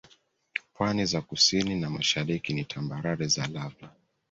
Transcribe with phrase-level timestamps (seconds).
[0.73, 3.89] Pwani za kusini na mashariki ni tambarare za Lava